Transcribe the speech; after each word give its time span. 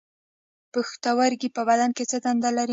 پښتورګي 0.73 1.49
په 1.55 1.61
بدن 1.69 1.89
کې 1.97 2.03
څه 2.11 2.17
دنده 2.25 2.49
لري 2.57 2.69